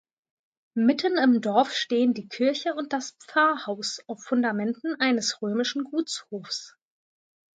[0.73, 6.75] Mitten im Dorf stehen die Kirche und das Pfarrhaus auf Fundamenten eines römischen Gutshofs.